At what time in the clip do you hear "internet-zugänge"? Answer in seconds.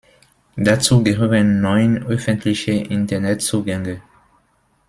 2.71-4.01